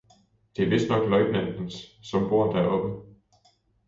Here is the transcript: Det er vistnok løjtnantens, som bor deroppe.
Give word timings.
Det 0.55 0.61
er 0.63 0.69
vistnok 0.69 1.03
løjtnantens, 1.11 1.77
som 2.13 2.25
bor 2.31 2.49
deroppe. 2.57 2.91